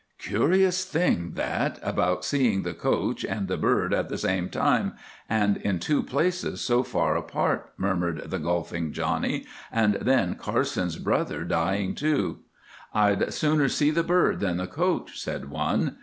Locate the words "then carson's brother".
10.01-11.43